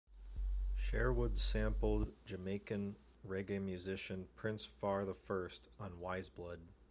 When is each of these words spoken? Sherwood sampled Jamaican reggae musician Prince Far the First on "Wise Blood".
Sherwood 0.77 1.37
sampled 1.37 2.11
Jamaican 2.25 2.95
reggae 3.23 3.61
musician 3.61 4.27
Prince 4.35 4.65
Far 4.65 5.05
the 5.05 5.13
First 5.13 5.69
on 5.79 5.99
"Wise 5.99 6.27
Blood". 6.27 6.61